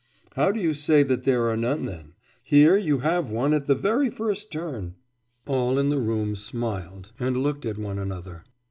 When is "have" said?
3.01-3.29